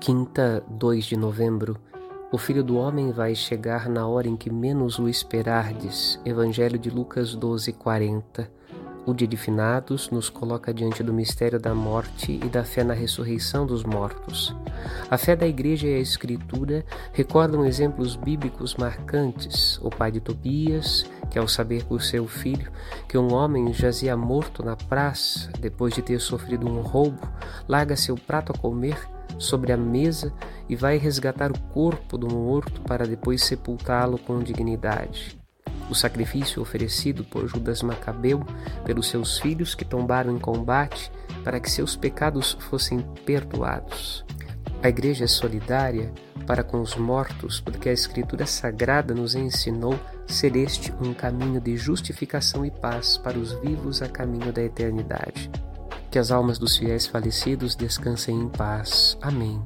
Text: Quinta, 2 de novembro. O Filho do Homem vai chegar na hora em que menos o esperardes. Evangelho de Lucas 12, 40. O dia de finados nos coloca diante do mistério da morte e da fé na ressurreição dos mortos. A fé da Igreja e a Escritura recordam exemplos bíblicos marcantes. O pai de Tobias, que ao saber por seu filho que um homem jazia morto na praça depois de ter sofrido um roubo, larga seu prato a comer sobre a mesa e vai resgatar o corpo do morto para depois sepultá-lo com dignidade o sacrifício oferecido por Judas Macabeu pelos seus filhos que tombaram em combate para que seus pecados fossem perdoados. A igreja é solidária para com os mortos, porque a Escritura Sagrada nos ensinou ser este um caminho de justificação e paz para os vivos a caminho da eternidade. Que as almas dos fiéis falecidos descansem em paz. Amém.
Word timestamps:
Quinta, 0.00 0.64
2 0.68 1.04
de 1.04 1.16
novembro. 1.16 1.76
O 2.32 2.38
Filho 2.38 2.64
do 2.64 2.76
Homem 2.76 3.12
vai 3.12 3.34
chegar 3.34 3.88
na 3.88 4.06
hora 4.06 4.26
em 4.26 4.36
que 4.36 4.50
menos 4.50 4.98
o 4.98 5.08
esperardes. 5.08 6.18
Evangelho 6.24 6.78
de 6.78 6.90
Lucas 6.90 7.34
12, 7.34 7.72
40. 7.74 8.50
O 9.04 9.12
dia 9.12 9.26
de 9.26 9.36
finados 9.36 10.10
nos 10.10 10.30
coloca 10.30 10.72
diante 10.72 11.02
do 11.02 11.12
mistério 11.12 11.58
da 11.58 11.74
morte 11.74 12.32
e 12.32 12.48
da 12.48 12.62
fé 12.62 12.84
na 12.84 12.94
ressurreição 12.94 13.66
dos 13.66 13.82
mortos. 13.82 14.54
A 15.10 15.18
fé 15.18 15.34
da 15.34 15.46
Igreja 15.46 15.88
e 15.88 15.94
a 15.94 15.98
Escritura 15.98 16.84
recordam 17.12 17.66
exemplos 17.66 18.14
bíblicos 18.14 18.76
marcantes. 18.76 19.78
O 19.82 19.90
pai 19.90 20.12
de 20.12 20.20
Tobias, 20.20 21.04
que 21.30 21.38
ao 21.38 21.48
saber 21.48 21.84
por 21.84 22.00
seu 22.00 22.28
filho 22.28 22.70
que 23.08 23.18
um 23.18 23.34
homem 23.34 23.72
jazia 23.72 24.16
morto 24.16 24.64
na 24.64 24.76
praça 24.76 25.50
depois 25.58 25.94
de 25.94 26.02
ter 26.02 26.20
sofrido 26.20 26.68
um 26.68 26.80
roubo, 26.80 27.28
larga 27.68 27.96
seu 27.96 28.14
prato 28.14 28.52
a 28.52 28.58
comer 28.58 28.96
sobre 29.42 29.72
a 29.72 29.76
mesa 29.76 30.32
e 30.68 30.76
vai 30.76 30.96
resgatar 30.96 31.50
o 31.50 31.58
corpo 31.74 32.16
do 32.16 32.28
morto 32.28 32.80
para 32.82 33.06
depois 33.06 33.42
sepultá-lo 33.42 34.18
com 34.18 34.38
dignidade 34.38 35.42
o 35.92 35.94
sacrifício 35.94 36.62
oferecido 36.62 37.22
por 37.22 37.46
Judas 37.46 37.82
Macabeu 37.82 38.42
pelos 38.84 39.08
seus 39.08 39.38
filhos 39.38 39.74
que 39.74 39.84
tombaram 39.84 40.34
em 40.34 40.38
combate 40.38 41.12
para 41.44 41.60
que 41.60 41.70
seus 41.70 41.94
pecados 41.94 42.56
fossem 42.60 43.00
perdoados. 43.26 44.24
A 44.82 44.88
igreja 44.88 45.24
é 45.24 45.28
solidária 45.28 46.12
para 46.46 46.64
com 46.64 46.80
os 46.80 46.96
mortos, 46.96 47.60
porque 47.60 47.88
a 47.88 47.92
Escritura 47.92 48.46
Sagrada 48.46 49.14
nos 49.14 49.34
ensinou 49.34 49.96
ser 50.26 50.56
este 50.56 50.92
um 51.00 51.14
caminho 51.14 51.60
de 51.60 51.76
justificação 51.76 52.64
e 52.66 52.70
paz 52.70 53.16
para 53.16 53.38
os 53.38 53.52
vivos 53.60 54.02
a 54.02 54.08
caminho 54.08 54.52
da 54.52 54.62
eternidade. 54.62 55.50
Que 56.12 56.18
as 56.18 56.30
almas 56.30 56.58
dos 56.58 56.76
fiéis 56.76 57.06
falecidos 57.06 57.74
descansem 57.74 58.38
em 58.38 58.48
paz. 58.50 59.16
Amém. 59.22 59.64